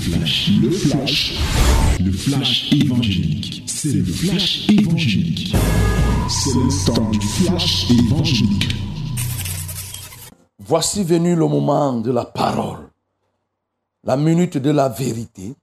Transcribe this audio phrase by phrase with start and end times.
[0.00, 1.38] flash, le flash,
[2.00, 3.62] le flash évangélique.
[3.66, 5.54] C'est le flash évangélique.
[6.28, 8.74] C'est le temps du flash évangélique.
[10.58, 12.88] Voici venu le moment de la parole,
[14.04, 15.54] la minute de la vérité,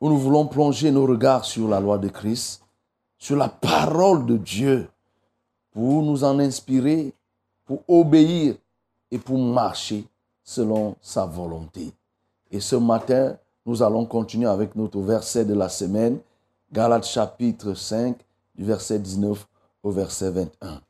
[0.00, 2.62] où nous voulons plonger nos regards sur la loi de Christ,
[3.18, 4.88] sur la parole de Dieu,
[5.72, 7.12] pour nous en inspirer,
[7.66, 8.54] pour obéir
[9.10, 10.04] et pour marcher
[10.42, 11.92] selon sa volonté.
[12.50, 13.36] Et ce matin,
[13.70, 16.18] nous allons continuer avec notre verset de la semaine,
[16.72, 18.18] Galates chapitre 5,
[18.56, 19.46] du verset 19
[19.84, 20.82] au verset 21.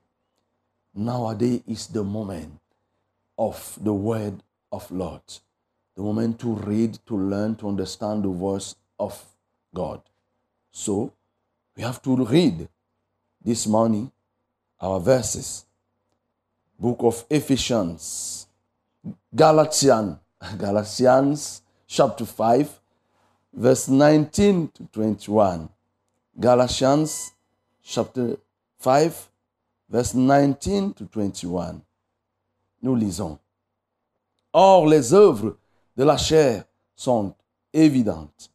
[0.95, 2.59] Nowadays is the moment
[3.37, 4.33] of the word
[4.73, 5.21] of Lord.
[5.95, 9.23] The moment to read, to learn, to understand the voice of
[9.75, 10.01] God.
[10.73, 11.13] So,
[11.77, 12.67] we have to read
[13.45, 14.11] this morning
[14.81, 15.67] our verses.
[16.79, 18.47] Book of Ephesians,
[19.35, 20.17] Galatians,
[20.57, 22.81] Galatians chapter 5,
[23.53, 25.69] verse 19 to 21.
[26.39, 27.33] Galatians
[27.83, 28.37] chapter
[28.79, 29.29] 5,
[29.89, 31.83] verse 19 to 21.
[32.81, 33.39] Nous lisons.
[34.53, 35.57] Or, les œuvres
[35.97, 36.65] de la chair
[36.95, 37.35] sont
[37.73, 38.51] évidentes.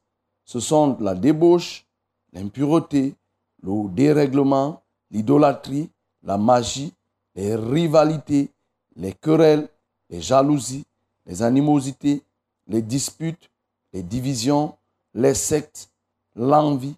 [0.45, 1.85] Ce sont la débauche,
[2.31, 3.15] l'impureté,
[3.61, 4.81] le dérèglement,
[5.11, 5.89] l'idolâtrie,
[6.23, 6.93] la magie,
[7.35, 8.49] les rivalités,
[8.95, 9.67] les querelles,
[10.09, 10.85] les jalousies,
[11.25, 12.23] les animosités,
[12.67, 13.49] les disputes,
[13.93, 14.75] les divisions,
[15.13, 15.89] les sectes,
[16.35, 16.95] l'envie,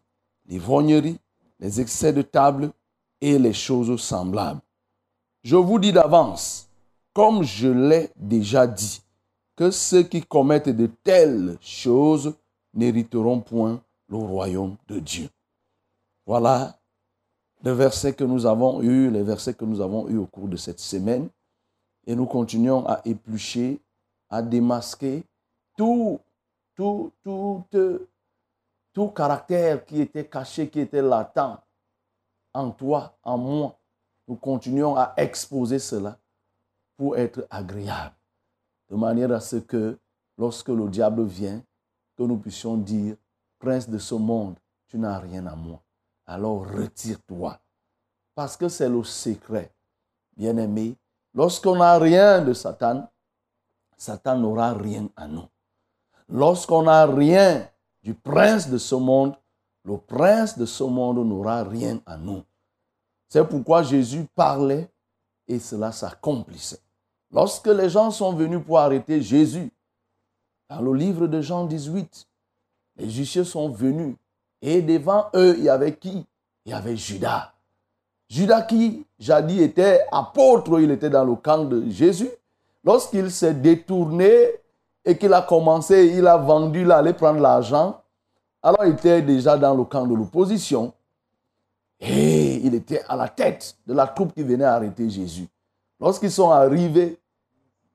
[0.48, 1.20] l'ivrognerie,
[1.60, 2.72] les excès de table
[3.22, 4.62] et les choses semblables.
[5.44, 6.68] Je vous dis d'avance,
[7.14, 9.02] comme je l'ai déjà dit,
[9.56, 12.36] que ceux qui commettent de telles choses
[12.73, 15.30] n'hériteront point le royaume de Dieu.
[16.26, 16.78] Voilà
[17.64, 20.58] les versets que nous avons eus, les versets que nous avons eus au cours de
[20.58, 21.30] cette semaine.
[22.06, 23.80] Et nous continuons à éplucher,
[24.30, 25.23] à démasquer
[25.78, 26.20] tout,
[26.75, 27.14] tout,
[28.94, 31.61] tout, caractère qui était caché, qui était latent
[32.53, 33.80] en toi, en moi.
[34.27, 36.17] Nous continuons à exposer cela
[36.98, 38.15] pour être agréable,
[38.89, 39.98] de manière à ce que
[40.38, 41.64] lorsque le diable vient,
[42.17, 43.15] que nous puissions dire,
[43.59, 44.58] prince de ce monde,
[44.88, 45.82] tu n'as rien à moi.
[46.26, 47.59] Alors retire-toi.
[48.33, 49.71] Parce que c'est le secret.
[50.36, 50.98] Bien-aimé,
[51.33, 53.08] lorsqu'on n'a rien de Satan,
[53.95, 55.48] Satan n'aura rien à nous.
[56.30, 57.67] Lorsqu'on n'a rien
[58.04, 59.36] du prince de ce monde,
[59.83, 62.43] le prince de ce monde n'aura rien à nous.
[63.30, 64.89] C'est pourquoi Jésus parlait
[65.48, 66.80] et cela s'accomplissait.
[67.32, 69.71] Lorsque les gens sont venus pour arrêter Jésus,
[70.70, 72.27] dans le livre de Jean 18,
[72.98, 74.15] les justiciers sont venus
[74.61, 76.26] et devant eux, il y avait qui?
[76.65, 77.54] Il y avait Judas.
[78.30, 82.30] Judas qui, jadis, était apôtre, il était dans le camp de Jésus.
[82.83, 84.49] Lorsqu'il s'est détourné
[85.08, 88.02] et qu'il a commencé, il a vendu, il allait prendre l'argent,
[88.62, 90.92] alors il était déjà dans le camp de l'opposition.
[92.02, 95.48] Et il était à la tête de la troupe qui venait arrêter Jésus.
[95.98, 97.18] Lorsqu'ils sont arrivés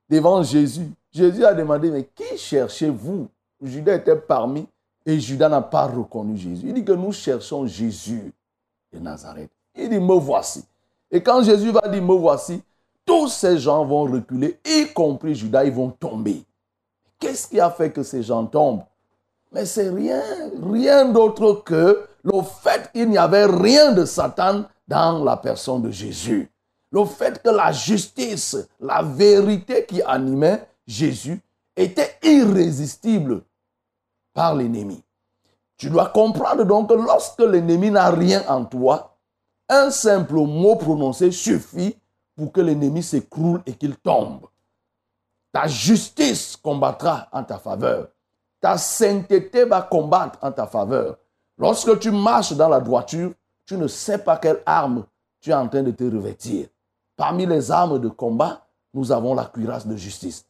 [0.09, 3.27] devant Jésus, Jésus a demandé, mais qui cherchez-vous?
[3.61, 4.67] Judas était parmi
[5.05, 6.65] et Judas n'a pas reconnu Jésus.
[6.65, 8.33] Il dit que nous cherchons Jésus
[8.91, 9.51] de Nazareth.
[9.75, 10.65] Il dit, me voici.
[11.11, 12.61] Et quand Jésus va dire, me voici,
[13.05, 16.43] tous ces gens vont reculer, y compris Judas, ils vont tomber.
[17.23, 18.83] Qu'est-ce qui a fait que ces gens tombent?
[19.53, 20.21] Mais c'est rien,
[20.61, 25.89] rien d'autre que le fait qu'il n'y avait rien de Satan dans la personne de
[25.89, 26.51] Jésus.
[26.91, 31.39] Le fait que la justice, la vérité qui animait Jésus
[31.77, 33.43] était irrésistible
[34.33, 35.01] par l'ennemi.
[35.77, 39.15] Tu dois comprendre donc que lorsque l'ennemi n'a rien en toi,
[39.69, 41.95] un simple mot prononcé suffit
[42.35, 44.41] pour que l'ennemi s'écroule et qu'il tombe.
[45.53, 48.07] Ta justice combattra en ta faveur.
[48.59, 51.17] Ta sainteté va combattre en ta faveur.
[51.59, 53.31] Lorsque tu marches dans la droiture,
[53.65, 55.05] tu ne sais pas quelle arme
[55.39, 56.67] tu es en train de te revêtir.
[57.15, 58.65] Parmi les armes de combat,
[58.95, 60.43] nous avons la cuirasse de justice.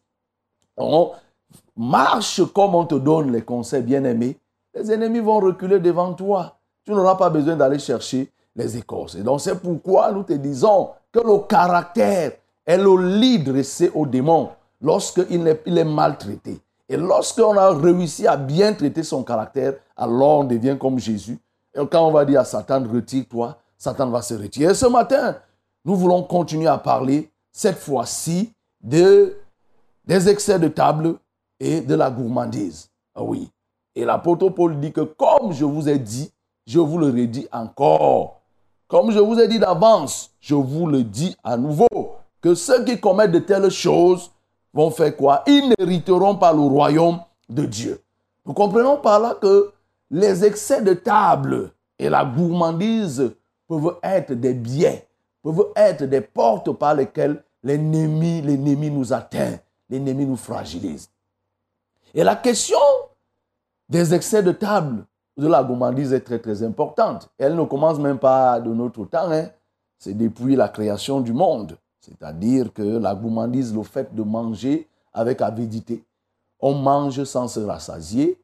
[1.76, 4.40] Marche comme on te donne les conseils bien-aimés.
[4.74, 6.58] Les ennemis vont reculer devant toi.
[6.86, 9.16] Tu n'auras pas besoin d'aller chercher les écorces.
[9.16, 12.32] Et donc c'est pourquoi nous te disons que le caractère
[12.66, 14.50] est le lit dressé au démon
[14.84, 16.60] lorsqu'il est, il est maltraité.
[16.90, 21.40] Et lorsqu'on a réussi à bien traiter son caractère, alors on devient comme Jésus.
[21.74, 24.72] Et quand on va dire à Satan, retire-toi, Satan va se retirer.
[24.72, 25.38] Et ce matin,
[25.86, 29.36] nous voulons continuer à parler, cette fois-ci, de,
[30.06, 31.16] des excès de table
[31.60, 32.90] et de la gourmandise.
[33.16, 33.50] Ah oui.
[33.96, 36.32] Et l'apôtre Paul dit que comme je vous ai dit,
[36.66, 38.42] je vous le redis encore.
[38.88, 41.88] Comme je vous ai dit d'avance, je vous le dis à nouveau,
[42.42, 44.32] que ceux qui commettent de telles choses
[44.74, 45.44] vont faire quoi?
[45.48, 48.02] Ils n'hériteront pas le royaume de Dieu.
[48.46, 49.72] Nous comprenons par là que
[50.10, 53.32] les excès de table et la gourmandise
[53.68, 54.98] peuvent être des biens,
[55.42, 59.58] peuvent être des portes par lesquelles l'ennemi, l'ennemi nous atteint,
[59.90, 61.10] l'ennemi nous fragilise.
[62.14, 62.78] Et la question
[63.90, 65.06] des excès de table,
[65.38, 67.30] de la gourmandise est très très importante.
[67.38, 69.48] Elle ne commence même pas de notre temps, hein.
[69.98, 71.78] c'est depuis la création du monde.
[72.04, 76.04] C'est-à-dire que la gourmandise, le fait de manger avec avidité,
[76.60, 78.38] on mange sans se rassasier,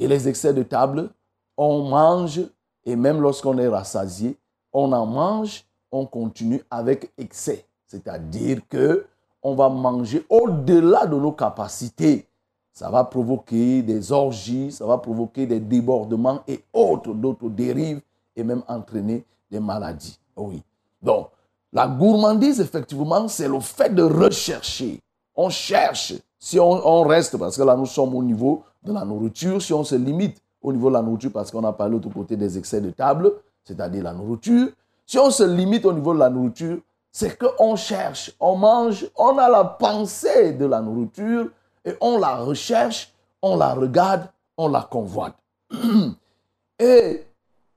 [0.00, 1.08] et les excès de table,
[1.56, 2.40] on mange,
[2.84, 4.36] et même lorsqu'on est rassasié,
[4.72, 7.64] on en mange, on continue avec excès.
[7.86, 9.06] C'est-à-dire que
[9.44, 12.26] on va manger au-delà de nos capacités.
[12.72, 18.00] Ça va provoquer des orgies, ça va provoquer des débordements et autres, d'autres dérives
[18.34, 20.18] et même entraîner des maladies.
[20.36, 20.64] Oui.
[21.00, 21.28] Donc,
[21.72, 25.00] la gourmandise, effectivement, c'est le fait de rechercher.
[25.34, 26.14] On cherche.
[26.38, 29.82] Si on, reste, parce que là, nous sommes au niveau de la nourriture, si on
[29.82, 32.56] se limite au niveau de la nourriture, parce qu'on a parlé de l'autre côté des
[32.56, 33.32] excès de table,
[33.64, 34.68] c'est-à-dire la nourriture,
[35.04, 36.78] si on se limite au niveau de la nourriture,
[37.10, 41.48] c'est qu'on cherche, on mange, on a la pensée de la nourriture
[41.84, 43.12] et on la recherche,
[43.42, 45.34] on la regarde, on la convoite.
[46.78, 47.26] Et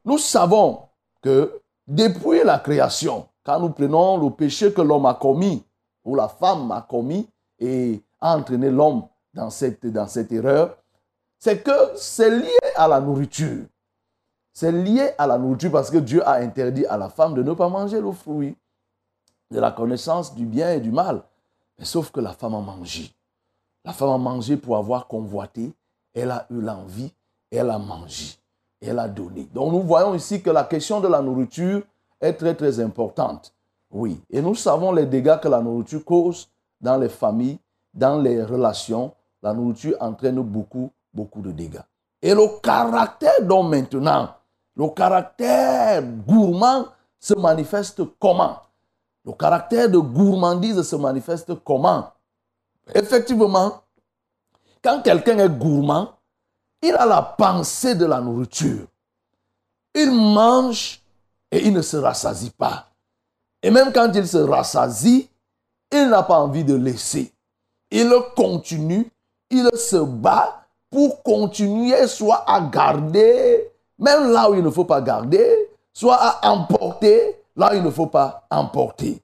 [0.05, 0.81] nous savons
[1.21, 5.63] que depuis la création, quand nous prenons le péché que l'homme a commis,
[6.03, 7.27] ou la femme a commis,
[7.59, 9.03] et a entraîné l'homme
[9.33, 9.83] dans cette,
[10.31, 10.77] erreur,
[11.39, 13.65] c'est que c'est lié à la nourriture.
[14.53, 17.53] C'est lié à la nourriture parce que Dieu a interdit à la femme de ne
[17.53, 18.57] pas manger le fruit
[19.49, 21.23] de la connaissance du bien et du mal.
[21.79, 23.11] Mais sauf que la femme a mangé.
[23.85, 25.71] La femme a mangé pour avoir convoité.
[26.13, 27.13] Elle a eu l'envie.
[27.49, 28.35] Elle a mangé.
[28.81, 29.47] Elle a donné.
[29.53, 31.83] Donc nous voyons ici que la question de la nourriture
[32.21, 33.53] est très très importante.
[33.89, 34.21] Oui.
[34.29, 37.59] Et nous savons les dégâts que la nourriture cause dans les familles,
[37.93, 39.13] dans les relations.
[39.43, 41.81] La nourriture entraîne beaucoup beaucoup de dégâts.
[42.21, 44.29] Et le caractère donc maintenant,
[44.75, 46.85] le caractère gourmand
[47.19, 48.57] se manifeste comment?
[49.25, 52.11] Le caractère de gourmandise se manifeste comment?
[52.93, 53.81] Effectivement,
[54.83, 56.09] quand quelqu'un est gourmand,
[56.81, 58.87] il a la pensée de la nourriture.
[59.93, 61.00] Il mange
[61.51, 62.87] et il ne se rassasie pas.
[63.61, 65.29] Et même quand il se rassasie,
[65.91, 67.31] il n'a pas envie de laisser.
[67.91, 69.11] Il continue,
[69.49, 73.69] il se bat pour continuer soit à garder,
[73.99, 77.89] même là où il ne faut pas garder, soit à emporter là où il ne
[77.89, 79.21] faut pas emporter.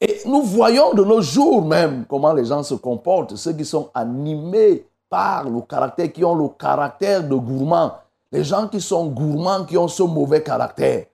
[0.00, 3.90] Et nous voyons de nos jours même comment les gens se comportent, ceux qui sont
[3.94, 7.92] animés par le caractère, qui ont le caractère de gourmand,
[8.34, 11.06] les gens qui sont gourmands, qui ont ce mauvais caractère.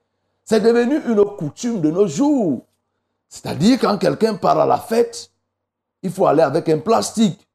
[0.43, 2.62] C'est devenu une coutume de nos jours.
[3.28, 5.31] C'est-à-dire quand quelqu'un part à la fête,
[6.02, 7.46] il faut aller avec un plastique.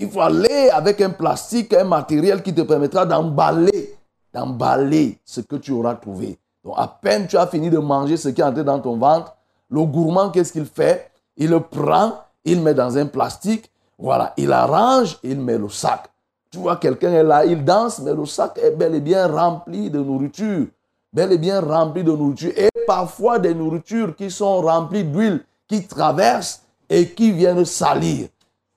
[0.00, 3.96] Il faut aller avec un plastique, un matériel qui te permettra d'emballer,
[4.34, 6.36] d'emballer ce que tu auras trouvé.
[6.64, 9.36] Donc à peine tu as fini de manger ce qui est entré dans ton ventre,
[9.70, 11.12] le gourmand, qu'est-ce qu'il fait?
[11.36, 12.14] Il le prend,
[12.44, 16.09] il met dans un plastique, voilà, il arrange, il met le sac.
[16.50, 19.88] Tu vois, quelqu'un est là, il danse, mais le sac est bel et bien rempli
[19.88, 20.66] de nourriture.
[21.12, 22.52] Bel et bien rempli de nourriture.
[22.56, 28.28] Et parfois des nourritures qui sont remplies d'huile, qui traversent et qui viennent salir.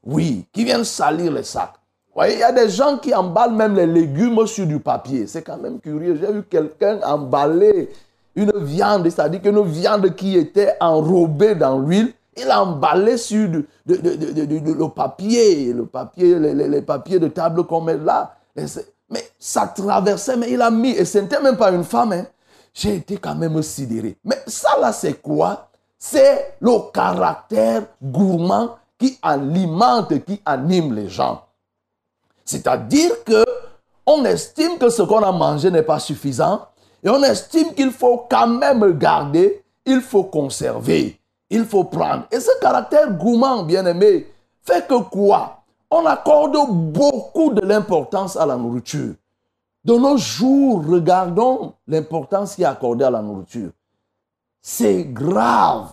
[0.05, 1.73] Oui, qui viennent salir les sacs.
[2.13, 5.25] voyez, il y a des gens qui emballent même les légumes sur du papier.
[5.25, 6.19] C'est quand même curieux.
[6.21, 7.89] J'ai vu quelqu'un emballer
[8.35, 13.49] une viande, c'est-à-dire qu'une viande qui était enrobée dans l'huile, il a emballé sur
[13.85, 18.35] le papier, le papier, les, papiers de table qu'on met là.
[18.55, 22.13] Mais ça traversait, mais il a mis, et ce n'était même pas une femme.
[22.13, 22.25] Hein.
[22.73, 24.17] J'ai été quand même sidéré.
[24.23, 25.69] Mais ça là, c'est quoi?
[25.99, 31.43] C'est le caractère gourmand qui alimente, qui anime les gens.
[32.43, 33.43] C'est-à-dire que
[34.05, 36.67] on estime que ce qu'on a mangé n'est pas suffisant
[37.03, 41.19] et on estime qu'il faut quand même garder, il faut conserver,
[41.53, 42.25] il faut prendre.
[42.31, 44.27] Et ce caractère gourmand, bien aimé,
[44.61, 45.63] fait que quoi?
[45.89, 49.13] On accorde beaucoup de l'importance à la nourriture.
[49.85, 53.71] De nos jours, regardons l'importance qui est accordée à la nourriture.
[54.61, 55.91] C'est grave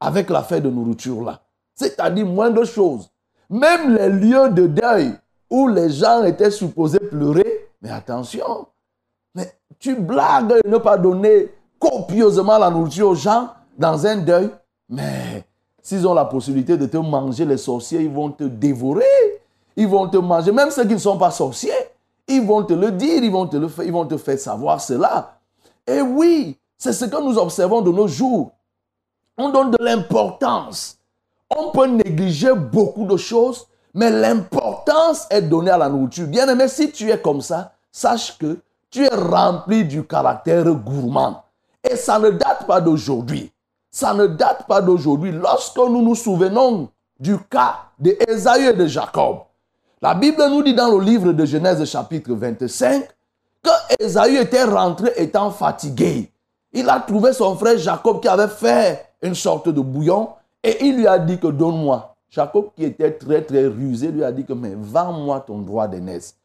[0.00, 1.40] avec l'affaire de nourriture là
[1.76, 3.08] c'est-à-dire moins de choses.
[3.48, 5.14] Même les lieux de deuil
[5.48, 8.66] où les gens étaient supposés pleurer, mais attention,
[9.34, 14.50] mais tu blagues de ne pas donner copieusement la nourriture aux gens dans un deuil,
[14.88, 15.44] mais
[15.82, 19.04] s'ils ont la possibilité de te manger, les sorciers, ils vont te dévorer,
[19.76, 21.72] ils vont te manger, même ceux qui ne sont pas sorciers,
[22.28, 24.80] ils vont te le dire, ils vont te, le faire, ils vont te faire savoir
[24.80, 25.38] cela.
[25.86, 28.52] Et oui, c'est ce que nous observons de nos jours.
[29.38, 30.96] On donne de l'importance
[31.54, 36.26] on peut négliger beaucoup de choses, Mais l'importance est donnée à la nourriture.
[36.26, 38.58] Bien aimé, si tu es comme ça, sache que
[38.90, 41.42] tu es rempli du caractère gourmand.
[41.82, 43.50] Et ça ne date pas d'aujourd'hui.
[43.96, 45.32] Ça ne date pas d'aujourd'hui.
[45.32, 49.38] Lorsque nous nous souvenons du cas d'Esaü et de Jacob,
[50.02, 53.08] la Bible nous dit dans le livre de Genèse chapitre 25
[53.62, 56.30] que Esaü était rentré étant fatigué.
[56.74, 60.28] Il a trouvé son frère Jacob qui avait fait une sorte de bouillon
[60.62, 62.14] et il lui a dit que donne-moi.
[62.28, 66.36] Jacob qui était très très rusé lui a dit que mais vends-moi ton droit d'aînesse.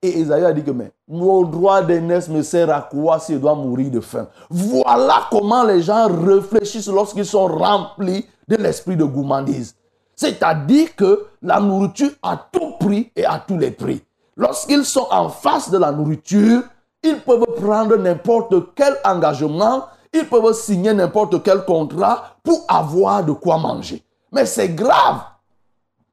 [0.00, 3.38] Et Esaü a dit que mais mon droit d'aînesse me sert à quoi si je
[3.38, 4.28] dois mourir de faim?
[4.48, 9.74] Voilà comment les gens réfléchissent lorsqu'ils sont remplis de l'esprit de gourmandise.
[10.14, 14.00] C'est-à-dire que la nourriture a tout prix et à tous les prix.
[14.36, 16.62] Lorsqu'ils sont en face de la nourriture,
[17.02, 23.32] ils peuvent prendre n'importe quel engagement, ils peuvent signer n'importe quel contrat pour avoir de
[23.32, 24.02] quoi manger.
[24.30, 25.22] Mais c'est grave.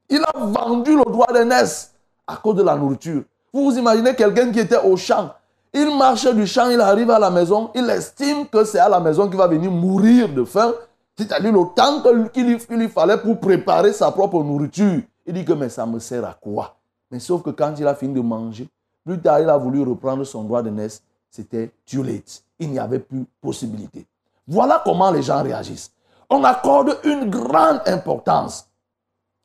[0.09, 1.93] Il a vendu le droit d'aînesse
[2.25, 3.23] à cause de la nourriture.
[3.63, 5.31] Vous imaginez quelqu'un qui était au champ.
[5.73, 8.99] Il marche du champ, il arrive à la maison, il estime que c'est à la
[8.99, 10.73] maison qu'il va venir mourir de faim.
[11.17, 12.01] C'est-à-dire le temps
[12.33, 15.01] qu'il lui, fallait pour préparer sa propre nourriture.
[15.25, 16.75] Il dit que mais ça me sert à quoi?
[17.09, 18.67] Mais sauf que quand il a fini de manger,
[19.05, 21.01] plus tard il a voulu reprendre son droit d'aînesse.
[21.29, 22.43] C'était too late.
[22.59, 24.05] Il n'y avait plus possibilité.
[24.47, 25.91] Voilà comment les gens réagissent
[26.29, 28.67] on accorde une grande importance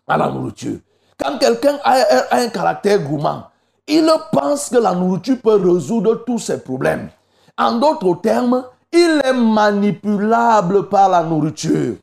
[0.07, 0.79] à la nourriture.
[1.19, 3.45] Quand quelqu'un a, un caractère gourmand,
[3.91, 7.11] il pense que la nourriture peut résoudre tous ses problèmes.
[7.59, 11.97] En d'autres termes, il est manipulable par la nourriture.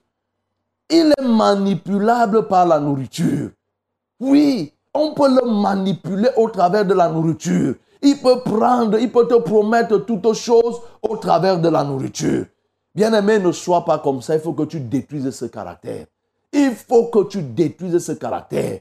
[0.89, 3.49] Il est manipulable par la nourriture.
[4.19, 7.75] Oui, on peut le manipuler au travers de la nourriture.
[8.01, 12.45] Il peut prendre, il peut te promettre toutes choses au travers de la nourriture.
[12.93, 14.35] Bien-aimé, ne sois pas comme ça.
[14.35, 16.05] Il faut que tu détruises ce caractère.
[16.51, 18.79] Il faut que tu détruises ce caractère.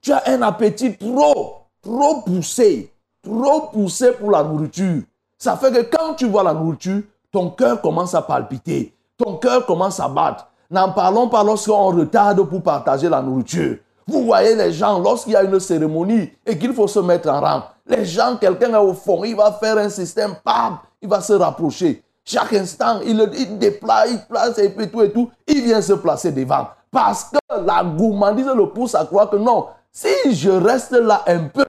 [0.00, 2.92] Tu as un appétit trop, trop poussé,
[3.22, 5.02] trop poussé pour la nourriture.
[5.38, 7.02] Ça fait que quand tu vois la nourriture,
[7.32, 10.48] ton cœur commence à palpiter, ton cœur commence à battre.
[10.70, 13.78] N'en parlons pas lorsqu'on retarde pour partager la nourriture.
[14.06, 17.40] Vous voyez les gens, lorsqu'il y a une cérémonie et qu'il faut se mettre en
[17.40, 21.22] rang, les gens, quelqu'un est au fond, il va faire un système, pam, il va
[21.22, 22.02] se rapprocher.
[22.24, 25.30] Chaque instant, il, il déplace, il place et tout et tout.
[25.46, 26.68] Il vient se placer devant.
[26.90, 31.44] Parce que la gourmandise le pousse à croire que non, si je reste là un
[31.44, 31.66] peu,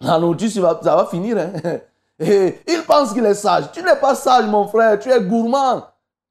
[0.00, 1.38] la nourriture, ça va, finir.
[1.38, 1.78] Hein.
[2.20, 3.70] Il pense qu'il est sage.
[3.72, 4.98] Tu n'es pas sage, mon frère.
[4.98, 5.84] Tu es gourmand.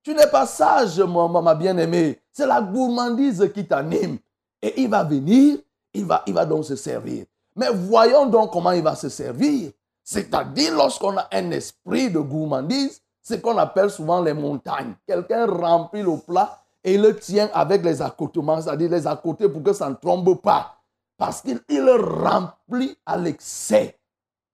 [0.04, 2.20] Tu n'es pas sage, ma bien-aimée.
[2.32, 4.18] C'est la gourmandise qui t'anime.
[4.62, 5.58] Et il va venir,
[5.94, 7.26] il va, il va donc se servir.
[7.56, 9.72] Mais voyons donc comment il va se servir.
[10.04, 14.96] C'est-à-dire lorsqu'on a un esprit de gourmandise, ce qu'on appelle souvent les montagnes.
[15.08, 19.74] Quelqu'un remplit le plat et le tient avec les accotements, c'est-à-dire les accotés pour que
[19.74, 20.76] ça ne tombe pas.
[21.18, 24.00] Parce qu'il remplit à l'excès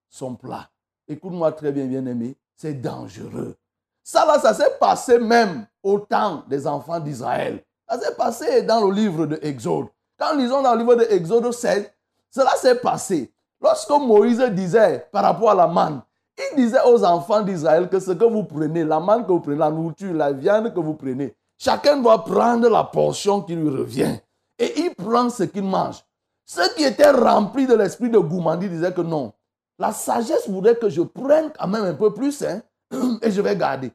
[0.10, 0.70] son plat.
[1.08, 3.56] Écoute-moi très bien, bien-aimé, c'est dangereux.
[4.04, 7.64] Ça là, ça s'est passé même au temps des enfants d'Israël.
[7.90, 9.88] Ça s'est passé dans le livre de Exode.
[10.18, 11.94] Quand lisons dans le livre de Exode 7,
[12.30, 13.32] cela s'est passé.
[13.62, 16.02] Lorsque Moïse disait par rapport à la manne,
[16.38, 19.58] il disait aux enfants d'Israël que ce que vous prenez, la manne que vous prenez,
[19.58, 24.20] la nourriture, la viande que vous prenez, chacun doit prendre la portion qui lui revient.
[24.60, 26.04] Et il prend ce qu'il mange.
[26.46, 29.34] Ceux qui étaient remplis de l'esprit de gourmandise disaient que non.
[29.78, 32.62] La sagesse voudrait que je prenne quand même un peu plus hein,
[33.22, 33.92] et je vais garder.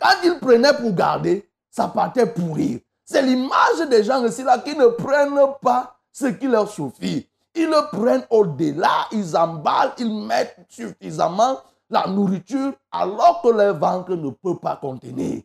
[0.00, 2.80] Quand ils prenaient pour garder, ça partait pourrir.
[3.04, 7.28] C'est l'image des gens ici là qui ne prennent pas ce qui leur suffit.
[7.54, 11.58] Ils le prennent au-delà, ils emballent, ils mettent suffisamment
[11.90, 15.42] la nourriture alors que leur ventre ne peut pas contenir.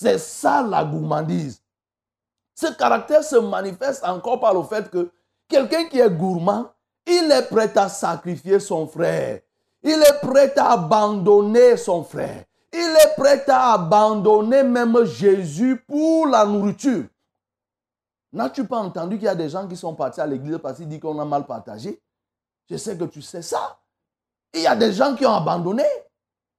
[0.00, 1.60] C'est ça la gourmandise.
[2.54, 5.10] Ce caractère se manifeste encore par le fait que
[5.48, 6.70] quelqu'un qui est gourmand,
[7.04, 9.40] il est prêt à sacrifier son frère.
[9.82, 12.44] Il est prêt à abandonner son frère.
[12.72, 17.06] Il est prêt à abandonner même Jésus pour la nourriture.
[18.32, 20.88] N'as-tu pas entendu qu'il y a des gens qui sont partis à l'église parce qu'ils
[20.88, 22.00] disent qu'on a mal partagé?
[22.70, 23.80] Je sais que tu sais ça.
[24.54, 25.86] Il y a des gens qui ont abandonné.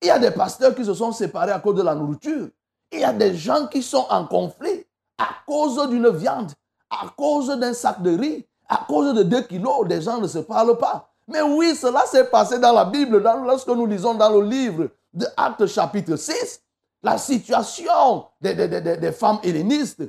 [0.02, 2.50] Il y a des pasteurs qui se sont séparés à cause de la nourriture.
[2.92, 4.86] Il y a des gens qui sont en conflit
[5.18, 6.52] à cause d'une viande,
[6.90, 9.88] à cause d'un sac de riz, à cause de deux kilos.
[9.88, 11.10] Des gens ne se parlent pas.
[11.28, 15.28] Mais oui, cela s'est passé dans la Bible, lorsque nous lisons dans le livre de
[15.38, 16.62] Actes chapitre 6,
[17.04, 20.04] la situation des, des femmes hellénistes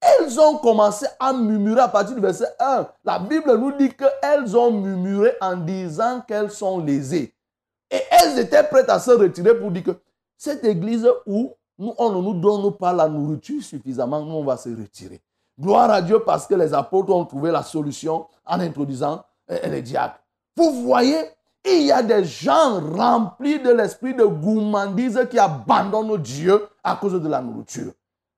[0.00, 2.88] elles ont commencé à murmurer à partir du verset 1.
[3.04, 7.34] La Bible nous dit qu'elles ont murmuré en disant qu'elles sont lésées.
[7.90, 10.00] Et elles étaient prêtes à se retirer pour dire que
[10.36, 14.56] cette église où nous, on ne nous donne pas la nourriture suffisamment, nous, on va
[14.56, 15.20] se retirer.
[15.60, 19.82] Gloire à Dieu parce que les apôtres ont trouvé la solution en introduisant euh, les
[19.82, 20.20] diacres.
[20.56, 21.18] Vous voyez,
[21.64, 27.20] il y a des gens remplis de l'esprit de gourmandise qui abandonnent Dieu à cause
[27.20, 27.92] de la nourriture.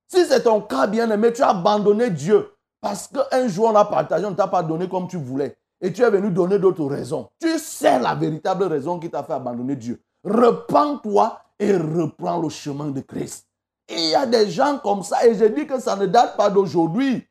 [0.07, 4.25] Si c'est ton cas, bien-aimé, tu as abandonné Dieu parce qu'un jour on a partagé,
[4.25, 5.57] on ne t'a pas donné comme tu voulais.
[5.81, 7.29] Et tu es venu donner d'autres raisons.
[7.39, 10.03] Tu sais la véritable raison qui t'a fait abandonner Dieu.
[10.25, 13.47] Repends-toi et reprends le chemin de Christ.
[13.89, 16.49] Il y a des gens comme ça et je dis que ça ne date pas
[16.49, 17.25] d'aujourd'hui.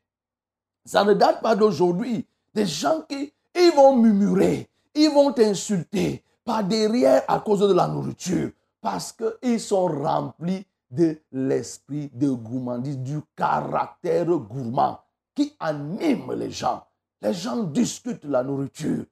[0.86, 2.26] Ça ne date pas d'aujourd'hui.
[2.54, 7.88] Des gens qui ils vont murmurer, ils vont t'insulter par derrière à cause de la
[7.88, 15.00] nourriture parce qu'ils sont remplis de l'esprit de gourmandise, du caractère gourmand
[15.36, 16.84] qui anime les gens.
[17.22, 19.04] Les gens discutent la nourriture.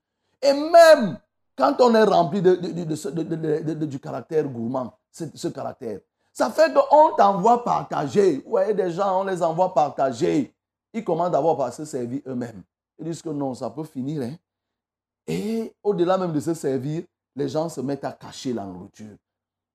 [0.42, 1.18] Et même
[1.56, 2.54] quand on est rempli de,
[3.84, 4.94] du caractère gourmand,
[5.34, 6.00] ce, caractère,
[6.32, 8.38] ça fait qu'on t'envoie partager.
[8.38, 10.54] Vous voyez, des gens, on les envoie partager.
[10.92, 12.62] Ils commencent d'abord par se servir eux-mêmes.
[12.98, 14.22] Ils disent que non, ça peut finir.
[14.22, 14.34] Hein.
[15.26, 17.04] Et au-delà même de se servir,
[17.36, 19.16] les gens se mettent à cacher la nourriture.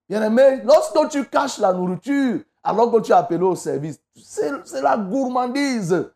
[0.09, 4.81] Bien aimé, lorsque tu caches la nourriture, alors que tu es appelé au service, c'est
[4.81, 6.11] la gourmandise.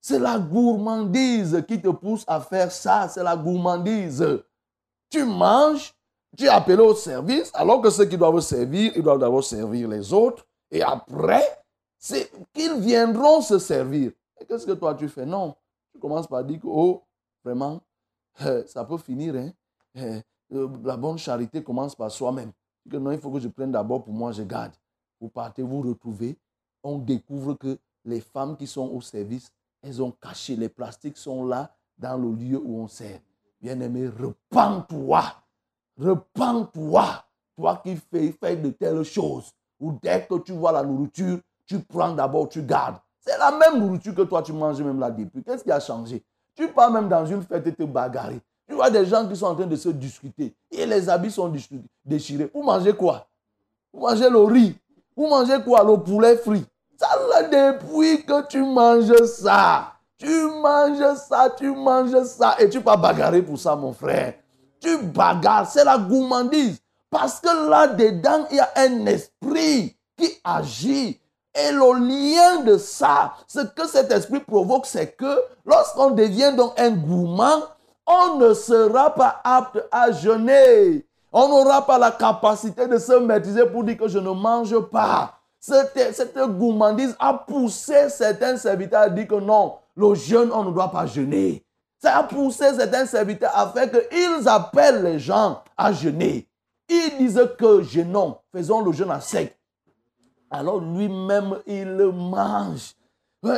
[0.00, 3.08] C'est la gourmandise qui te pousse à faire ça.
[3.08, 4.42] C'est la gourmandise.
[5.10, 5.94] Tu manges,
[6.36, 9.88] tu es appelé au service, alors que ceux qui doivent servir, ils doivent d'abord servir
[9.88, 10.46] les autres.
[10.70, 11.42] Et après,
[11.98, 14.12] c'est qu'ils viendront se servir.
[14.40, 15.26] Et qu'est-ce que toi tu fais?
[15.26, 15.54] Non.
[15.92, 17.02] Tu commences par dire que, oh,
[17.44, 17.80] vraiment,
[18.66, 19.34] ça peut finir.
[19.36, 19.50] Hein?
[20.52, 22.50] Euh, la bonne charité commence par soi-même.
[22.90, 24.72] Non, il faut que je prenne d'abord pour moi, je garde.
[25.20, 26.36] Vous partez, vous retrouvez.
[26.82, 30.56] On découvre que les femmes qui sont au service, elles ont caché.
[30.56, 33.20] Les plastiques sont là dans le lieu où on sert.
[33.60, 35.22] Bien-aimé, repends-toi.
[36.00, 37.04] Repends-toi.
[37.56, 39.52] Toi qui fais, de telles choses.
[39.78, 42.96] Ou dès que tu vois la nourriture, tu prends d'abord, tu gardes.
[43.20, 45.42] C'est la même nourriture que toi tu manges même là depuis.
[45.42, 46.22] Qu'est-ce qui a changé?
[46.54, 48.40] Tu pars même dans une fête et te bagarrer.
[48.66, 50.54] Tu vois des gens qui sont en train de se discuter.
[50.70, 51.52] Et les habits sont
[52.04, 52.50] déchirés.
[52.54, 53.26] Vous mangez quoi?
[53.92, 54.78] Vous mangez le riz.
[55.16, 55.84] Vous mangez quoi?
[55.84, 56.64] Le poulet frit.
[56.96, 59.92] Ça là depuis que tu manges ça.
[60.16, 62.56] Tu manges ça, tu manges ça.
[62.58, 64.34] Et tu pas bagarrer pour ça, mon frère.
[64.80, 65.70] Tu bagarres.
[65.70, 66.80] C'est la gourmandise.
[67.10, 71.20] Parce que là-dedans, il y a un esprit qui agit.
[71.52, 76.78] Et le lien de ça, ce que cet esprit provoque, c'est que lorsqu'on devient donc
[76.78, 77.62] un gourmand,
[78.06, 81.04] on ne sera pas apte à jeûner.
[81.32, 85.34] On n'aura pas la capacité de se maîtriser pour dire que je ne mange pas.
[85.58, 90.72] Cette, cette gourmandise a poussé certains serviteurs à dire que non, le jeûne, on ne
[90.72, 91.64] doit pas jeûner.
[92.02, 96.48] Ça a poussé certains serviteurs à faire qu'ils appellent les gens à jeûner.
[96.88, 99.56] Ils disent que jeûnons, faisons le jeûne à sec.
[100.50, 102.94] Alors lui-même, il mange.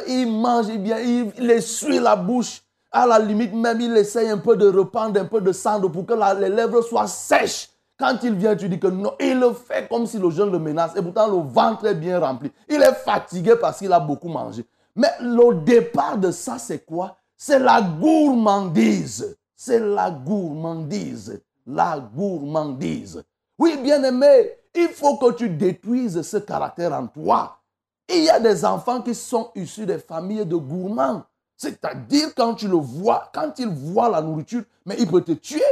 [0.07, 2.63] Il mange, bien, il, il essuie la bouche.
[2.91, 6.05] À la limite, même, il essaye un peu de reprendre un peu de cendre pour
[6.05, 7.71] que les lèvres soient sèches.
[7.99, 10.59] Quand il vient, tu dis que non, il le fait comme si le jeune le
[10.59, 10.95] menace.
[10.97, 12.51] Et pourtant, le ventre est bien rempli.
[12.69, 14.67] Il est fatigué parce qu'il a beaucoup mangé.
[14.95, 17.17] Mais le départ de ça, c'est quoi?
[17.45, 19.37] C'est la gourmandise.
[19.57, 21.43] C'est la gourmandise.
[21.67, 23.25] La gourmandise.
[23.59, 27.59] Oui, bien aimé, il faut que tu détruises ce caractère en toi.
[28.09, 31.25] Il y a des enfants qui sont issus des familles de gourmands.
[31.57, 35.65] C'est-à-dire quand tu le vois, quand il voit la nourriture, mais il peut te tuer.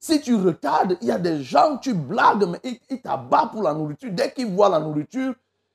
[0.00, 3.64] Si tu retardes, il y a des gens, tu blagues, mais il, il t'abat pour
[3.64, 4.10] la nourriture.
[4.12, 5.34] Dès qu'il voit la nourriture,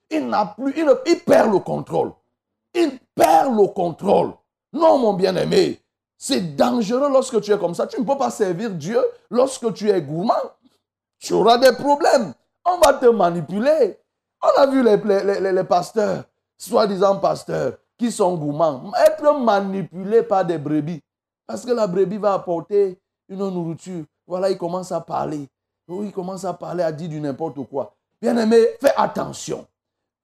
[0.09, 2.11] il n'a plus, il perd le contrôle.
[2.73, 4.31] Il perd le contrôle.
[4.73, 5.79] Non, mon bien-aimé,
[6.17, 7.85] c'est dangereux lorsque tu es comme ça.
[7.85, 10.33] Tu ne peux pas servir Dieu lorsque tu es gourmand.
[11.19, 12.33] Tu auras des problèmes.
[12.65, 13.97] On va te manipuler.
[14.41, 16.25] On a vu les, les, pasteurs,
[16.57, 21.01] soi-disant pasteurs, qui sont gourmands, être manipulés par des brebis.
[21.47, 24.03] Parce que la brebis va apporter une nourriture.
[24.27, 25.47] Voilà, il commence à parler.
[25.87, 27.93] Oui, il commence à parler, à dire du n'importe quoi.
[28.21, 29.65] Bien-aimé, fais attention.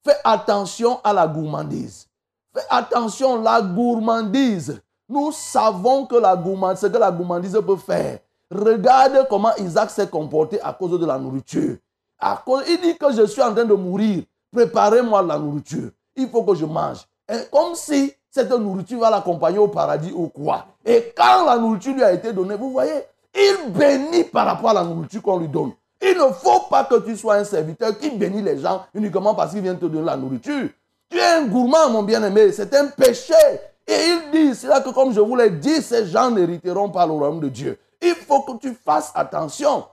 [0.04, 2.09] Fais attention à la gourmandise.
[2.56, 4.82] Fais attention, la gourmandise.
[5.08, 8.20] Nous savons que la gourmandise, ce que la gourmandise peut faire.
[8.52, 11.78] Regarde comment Isaac s'est comporté à cause de la nourriture.
[12.20, 14.24] À cause, il dit que je suis en train de mourir.
[14.52, 15.92] Préparez-moi la nourriture.
[16.16, 17.06] Il faut que je mange
[17.52, 20.66] comme si cette nourriture va l'accompagner au paradis ou quoi.
[20.86, 23.04] Et quand la nourriture lui a été donnée, vous voyez,
[23.36, 25.72] il bénit par rapport à la nourriture qu'on lui donne.
[26.02, 29.52] Il ne faut pas que tu sois un serviteur qui bénit les gens uniquement parce
[29.52, 30.70] qu'ils viennent te donner la nourriture.
[31.10, 32.52] Tu es un gourmand, mon bien-aimé.
[32.52, 33.34] C'est un péché.
[33.88, 37.08] Et il dit, c'est là que comme je vous l'ai dit, ces gens n'hériteront pas
[37.08, 37.80] le royaume de Dieu.
[38.02, 39.86] Il faut que tu fasses attention.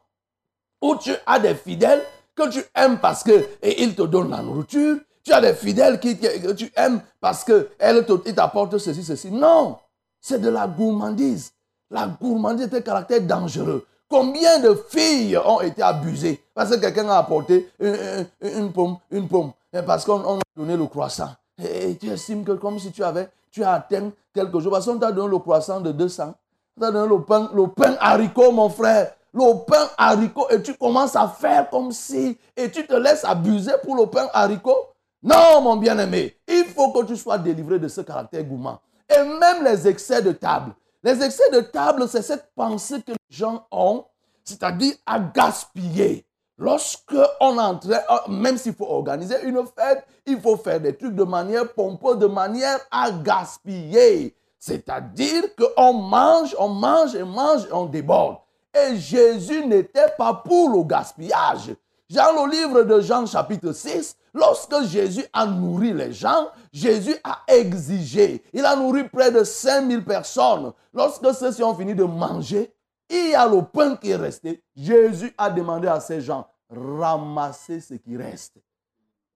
[0.82, 2.02] Où tu as des fidèles
[2.34, 6.52] que tu aimes parce qu'ils te donnent la nourriture Tu as des fidèles qui, que
[6.52, 9.30] tu aimes parce qu'elles t'apportent ceci, ceci.
[9.30, 9.78] Non,
[10.20, 11.52] c'est de la gourmandise.
[11.90, 13.86] La gourmandise est un caractère dangereux.
[14.08, 19.52] Combien de filles ont été abusées parce que quelqu'un a apporté une, pomme, une pomme,
[19.65, 21.30] et parce qu'on a donné le croissant.
[21.62, 24.70] Et, tu estimes que comme si tu avais, tu as atteint quelque chose.
[24.70, 26.34] Parce qu'on t'a donné le croissant de 200.
[26.76, 29.12] On t'a donné le pain, le pain haricot, mon frère.
[29.32, 33.72] Le pain haricot, et tu commences à faire comme si, et tu te laisses abuser
[33.82, 34.94] pour le pain haricot.
[35.22, 38.80] Non, mon bien-aimé, il faut que tu sois délivré de ce caractère gourmand.
[39.08, 40.74] Et même les excès de table.
[41.02, 44.04] Les excès de table, c'est cette pensée que les gens ont,
[44.44, 46.25] c'est-à-dire à gaspiller.
[46.58, 51.14] Lorsque on entre, euh, même s'il faut organiser une fête, il faut faire des trucs
[51.14, 54.34] de manière pompeuse, de manière à gaspiller.
[54.58, 58.38] C'est-à-dire qu'on mange, on mange et mange et on déborde.
[58.74, 61.74] Et Jésus n'était pas pour le gaspillage.
[62.08, 67.40] Dans le livre de Jean chapitre 6, lorsque Jésus a nourri les gens, Jésus a
[67.48, 68.44] exigé.
[68.52, 70.72] Il a nourri près de 5000 personnes.
[70.94, 72.72] Lorsque ceux-ci ont fini de manger,
[73.08, 74.62] il y a le pain qui est resté.
[74.74, 78.56] Jésus a demandé à ces gens, ramasser ce qui reste.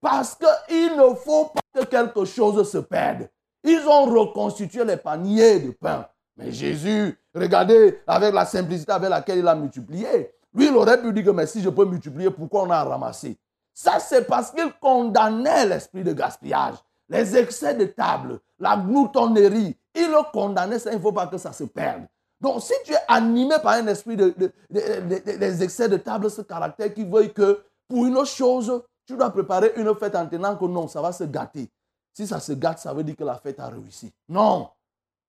[0.00, 3.28] Parce qu'il ne faut pas que quelque chose se perde.
[3.62, 6.08] Ils ont reconstitué les paniers de pain.
[6.36, 10.32] Mais Jésus, regardez avec la simplicité avec laquelle il a multiplié.
[10.54, 13.38] Lui, il aurait pu dire que si je peux multiplier, pourquoi on a ramassé?
[13.72, 16.74] Ça, c'est parce qu'il condamnait l'esprit de gaspillage,
[17.08, 19.76] les excès de table, la gloutonnerie.
[19.94, 22.06] Il le condamnait, ça, il ne faut pas que ça se perde.
[22.40, 24.34] Donc, si tu es animé par un esprit de,
[24.70, 29.72] des excès de table, ce caractère qui veut que pour une chose, tu dois préparer
[29.76, 31.68] une fête en tenant que non, ça va se gâter.
[32.12, 34.12] Si ça se gâte, ça veut dire que la fête a réussi.
[34.28, 34.70] Non,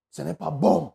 [0.09, 0.91] ce n'est pas bon.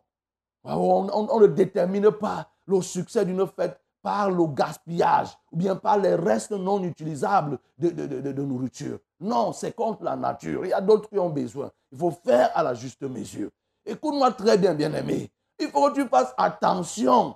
[0.63, 6.15] On, ne détermine pas le succès d'une fête par le gaspillage ou bien par les
[6.15, 8.99] restes non utilisables de, de nourriture.
[9.19, 10.65] Non, c'est contre la nature.
[10.65, 11.71] Il y a d'autres qui ont besoin.
[11.91, 13.49] Il faut faire à la juste mesure.
[13.85, 15.31] Écoute-moi très bien, bien-aimé.
[15.59, 17.35] Il faut que tu fasses attention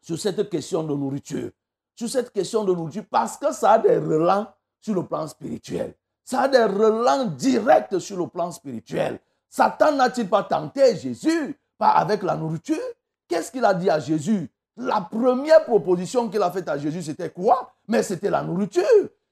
[0.00, 1.50] sur cette question de nourriture.
[1.94, 4.46] Sur cette question de nourriture parce que ça a des relents
[4.80, 5.94] sur le plan spirituel.
[6.24, 9.18] Ça a des relents directs sur le plan spirituel.
[9.48, 12.76] Satan n'a-t-il pas tenté Jésus pas avec la nourriture?
[13.26, 14.50] Qu'est-ce qu'il a dit à Jésus?
[14.76, 17.72] La première proposition qu'il a faite à Jésus, c'était quoi?
[17.88, 18.84] Mais c'était la nourriture.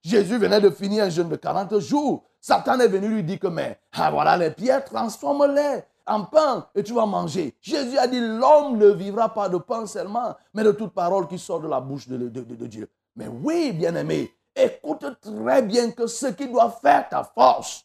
[0.02, 2.24] Jésus venait de finir un jeûne de 40 jours.
[2.40, 3.48] Satan est venu lui dire que,
[3.92, 7.56] ah, voilà les pierres, transforme-les en pain et tu vas manger.
[7.60, 11.38] Jésus a dit, l'homme ne vivra pas de pain seulement, mais de toute parole qui
[11.38, 12.16] sort de la bouche de,
[12.66, 12.90] Dieu.
[13.16, 17.84] Mais oui, bien-aimé, écoute très bien que ce qui doit faire ta force,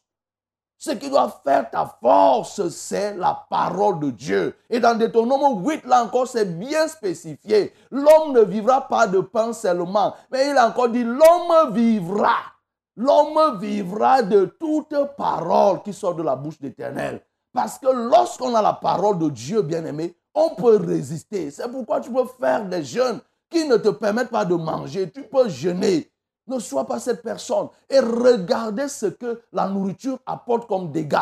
[0.78, 4.56] ce qui doit faire ta force, c'est la parole de Dieu.
[4.70, 7.74] Et dans Deutéronome 8, là encore, c'est bien spécifié.
[7.90, 12.36] L'homme ne vivra pas de pain seulement, mais il a encore dit, l'homme vivra.
[12.96, 17.24] L'homme vivra de toute parole qui sort de la bouche d'Éternel.
[17.54, 21.52] Parce que lorsqu'on a la parole de Dieu, bien-aimé, on peut résister.
[21.52, 25.10] C'est pourquoi tu peux faire des jeûnes qui ne te permettent pas de manger.
[25.12, 26.10] Tu peux jeûner.
[26.48, 27.70] Ne sois pas cette personne.
[27.90, 31.18] Et regardez ce que la nourriture apporte comme dégâts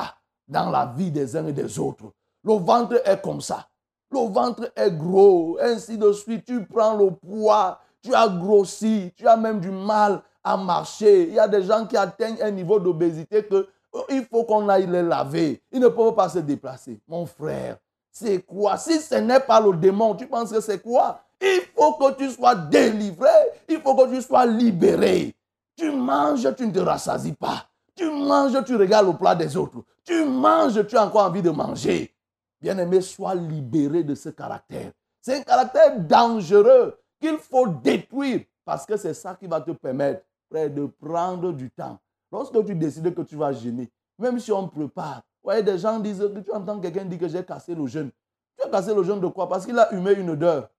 [0.47, 2.05] dans la vie des uns et des autres.
[2.43, 3.67] Le ventre est comme ça.
[4.09, 5.57] Le ventre est gros.
[5.61, 7.79] Ainsi de suite, tu prends le poids.
[8.01, 9.11] Tu as grossi.
[9.15, 11.27] Tu as même du mal à marcher.
[11.27, 13.67] Il y a des gens qui atteignent un niveau d'obésité que
[14.09, 15.61] il faut qu'on aille les laver.
[15.71, 16.99] Ils ne peuvent pas se déplacer.
[17.07, 17.77] Mon frère,
[18.11, 18.77] c'est quoi?
[18.77, 21.21] Si ce n'est pas le démon, tu penses que c'est quoi?
[21.41, 23.29] Il faut que tu sois délivré.
[23.67, 25.35] Il faut que tu sois libéré.
[25.75, 27.65] Tu manges, tu ne te rassasies pas.
[27.95, 29.83] Tu manges, tu regardes le plat des autres.
[30.03, 32.13] Tu manges, tu as encore envie de manger.
[32.59, 34.91] Bien-aimé, sois libéré de ce caractère.
[35.21, 40.23] C'est un caractère dangereux qu'il faut détruire parce que c'est ça qui va te permettre
[40.51, 41.99] de prendre du temps.
[42.31, 46.29] Lorsque tu décides que tu vas jeûner, même si on prépare, voyez, des gens disent,
[46.45, 48.11] tu entends quelqu'un dire que j'ai cassé le jeûne.
[48.57, 49.49] Tu as cassé le jeûne de quoi?
[49.49, 50.69] Parce qu'il a humé une odeur.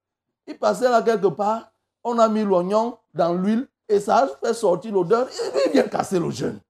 [0.47, 1.73] Il passait là quelque part,
[2.05, 5.29] on a mis l'oignon dans l'huile et ça a fait sortir l'odeur.
[5.67, 6.61] Il vient casser le jeûne.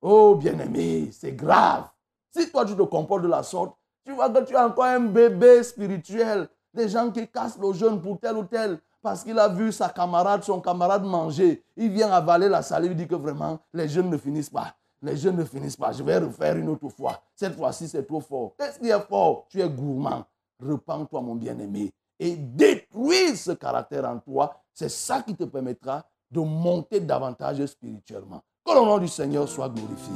[0.00, 1.88] Oh, bien-aimé, c'est grave.
[2.30, 5.00] Si toi tu te comportes de la sorte, tu vois que tu as encore un
[5.00, 6.48] bébé spirituel.
[6.72, 9.88] Des gens qui cassent le jeûne pour tel ou tel parce qu'il a vu sa
[9.88, 11.62] camarade, son camarade manger.
[11.78, 14.74] Il vient avaler la salive, il dit que vraiment, les jeunes ne finissent pas.
[15.00, 15.92] Les jeunes ne finissent pas.
[15.92, 17.22] Je vais refaire une autre fois.
[17.34, 18.52] Cette fois-ci, c'est trop fort.
[18.58, 19.46] Qu'est-ce qui est fort?
[19.48, 20.24] Tu es gourmand.
[20.62, 21.90] Repends-toi, mon bien-aimé
[22.20, 28.42] et détruire ce caractère en toi, c'est ça qui te permettra de monter davantage spirituellement.
[28.66, 30.12] Que le nom du Seigneur soit glorifié.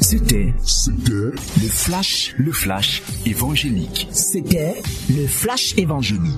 [0.00, 0.54] C'était
[1.08, 1.32] le
[1.68, 4.06] flash, le flash évangélique.
[4.12, 6.36] C'était le flash évangélique.